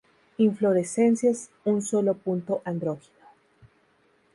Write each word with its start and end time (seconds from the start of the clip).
Inflorescencias 0.39 1.51
un 1.63 1.83
solo 1.83 2.15
punto 2.15 2.63
andrógino. 2.65 3.27